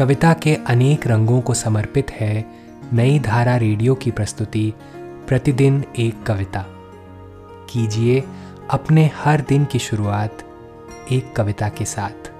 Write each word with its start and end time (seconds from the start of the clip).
कविता 0.00 0.32
के 0.32 0.54
अनेक 0.54 1.06
रंगों 1.06 1.40
को 1.40 1.54
समर्पित 1.54 2.10
है 2.10 2.50
नई 2.92 3.18
धारा 3.18 3.56
रेडियो 3.56 3.94
की 3.94 4.10
प्रस्तुति, 4.10 4.74
प्रतिदिन 5.28 5.84
एक 5.98 6.22
कविता। 6.22 6.64
कीजिए 7.70 8.24
अपने 8.70 9.06
हर 9.06 9.40
दिन 9.40 9.64
की 9.64 9.78
शुरुआत 9.78 10.38
एक 11.12 11.36
कविता 11.36 11.68
के 11.68 11.84
साथ। 11.84 12.32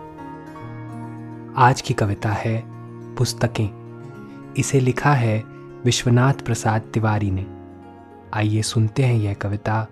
आज 1.57 1.81
की 1.81 1.95
कविता 1.95 2.29
है 2.29 2.65
पुस्तकें। 3.15 3.69
इसे 4.59 4.81
लिखा 4.81 5.13
है 5.13 5.39
विश्वनाथ 5.85 6.35
प्रसाद 6.35 6.81
तिवारी 6.81 7.31
ने। 7.31 7.47
आइए 8.35 8.63
सुनते 8.63 9.05
हैं 9.05 9.15
यह 9.15 9.35
कविता 9.35 9.87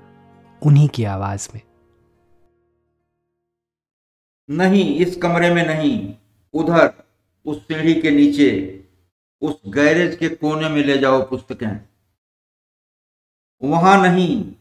उन्हीं 0.63 0.89
की 0.89 1.05
आवाज़ 1.05 1.49
में। 1.55 1.63
नहीं, 4.51 4.97
इस 4.97 5.17
कमरे 5.17 5.55
में 5.55 5.67
नहीं, 5.67 6.15
उधर। 6.55 7.08
उस 7.49 7.63
सीढ़ी 7.63 7.95
के 7.95 8.11
नीचे, 8.11 8.51
उस 9.43 9.61
गैरेज 9.67 10.17
के 10.17 10.29
कोने 10.29 10.69
में 10.69 10.85
ले 10.85 10.99
जाओ 10.99 11.31
पुस्तकें। 11.31 11.89
वहाँ 13.63 14.03
नहीं, 14.03 14.55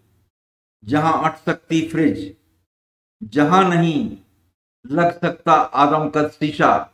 जहाँ 0.84 1.24
अट 1.24 1.38
सकती 1.38 1.88
फ्रिज, 1.88 2.36
जहाँ 3.24 3.70
नहीं, 3.70 4.18
लग 4.92 5.22
सकता 5.22 5.54
आदम 5.54 6.10
का 6.10 6.28
शीशा, 6.28 6.94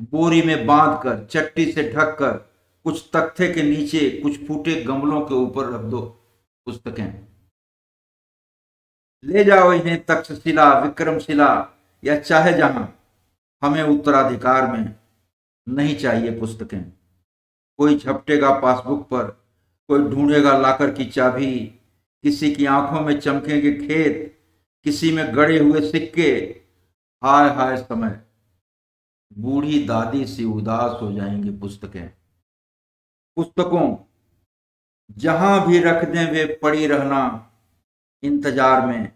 बोरी 0.00 0.42
में 0.42 0.66
बांधकर, 0.66 1.26
चट्टी 1.26 1.72
से 1.72 1.92
ढककर, 1.92 2.32
कुछ 2.84 3.10
तख्ते 3.12 3.52
के 3.52 3.62
नीचे, 3.62 4.20
कुछ 4.22 4.46
फूटे 4.46 4.82
गमलों 4.84 5.20
के 5.20 5.34
ऊपर 5.34 5.66
रख 5.66 5.80
दो 5.80 6.00
पुस्तकें। 6.66 7.28
ले 9.24 9.44
जाओ 9.44 9.72
इन्हें 9.72 10.04
तक्षशिला, 10.04 10.78
विक्रमशिला, 10.78 11.68
या 12.04 12.20
चाहे 12.20 12.52
जहाँ, 12.52 13.00
हमें 13.64 13.82
उत्तराधिकार 13.82 14.72
में। 14.72 14.99
नहीं 15.66 15.96
चाहिए 15.96 16.38
पुस्तकें। 16.40 16.82
कोई 17.78 17.96
झपटेगा 17.96 18.50
पासबुक 18.60 19.02
पर, 19.08 19.24
कोई 19.88 20.02
ढूंढेगा 20.04 20.56
लाकर 20.58 20.90
की 20.90 21.04
चाबी, 21.04 21.56
किसी 22.24 22.50
की 22.54 22.66
आँखों 22.66 23.00
में 23.00 23.18
चमकेंगे 23.20 23.72
खेत, 23.76 24.26
किसी 24.86 25.12
में 25.12 25.36
गड़े 25.36 25.58
हुए 25.58 25.80
सिक्के। 25.90 26.32
हाय 27.22 27.48
हाय 27.48 27.76
समय। 27.76 28.20
बूढ़ी 29.32 29.84
दादी 29.86 30.24
सी 30.26 30.44
उदास 30.44 31.00
हो 31.02 31.12
जाएँगी 31.12 31.50
पुस्तकें। 31.50 32.08
पुस्तकों, 33.36 33.96
जहाँ 35.18 35.66
भी 35.68 35.78
रख 35.78 36.04
दें 36.04 36.30
वे 36.32 36.44
पड़ी 36.62 36.86
रहना। 36.86 37.46
इंतज़ार 38.22 38.86
में 38.86 39.12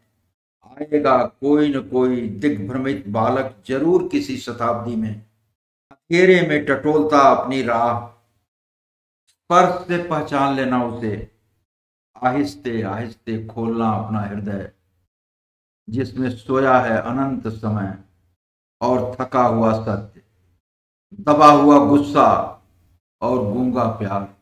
आएगा 0.67 1.17
कोई 1.41 1.75
न 1.75 1.81
कोई 1.81 2.21
दिग्भ्रमित 2.29 3.05
बालक 3.09 3.57
ज़रूर 3.69 4.09
किसी 4.09 4.37
शताब्दी 4.37 4.97
में। 4.97 5.25
अकेरे 5.91 6.41
में 6.49 6.65
टटोलता 6.67 7.19
अपनी 7.35 7.63
राह। 7.63 8.07
स्पर्श 9.29 9.87
से 9.89 10.03
पहचान 10.09 10.55
लेना 10.57 10.85
उसे। 10.85 11.31
आहिस्ते 12.23 12.83
आहिस्ते 12.83 13.47
खोलना 13.47 13.91
अपना 13.91 14.21
हृदय, 14.21 14.73
जिसमें 15.89 16.31
सोया 16.31 16.79
है 16.79 16.97
अनंत 16.99 17.49
समय 17.49 17.99
और 18.81 19.15
थका 19.15 19.43
हुआ 19.43 19.73
सत्य, 19.85 20.23
दबा 21.21 21.51
हुआ 21.53 21.79
गुस्सा 21.87 22.31
और 23.23 23.39
गूँगा 23.53 23.85
प्यार। 23.99 24.35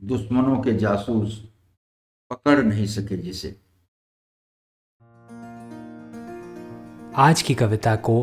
दुश्मनों 0.00 0.56
के 0.62 0.72
जासूस 0.72 1.38
पकड़ 2.30 2.58
नहीं 2.58 2.86
सके 2.86 3.16
जिसे। 3.16 3.56
आज 7.16 7.42
की 7.42 7.54
कविता 7.54 7.96
को 7.96 8.22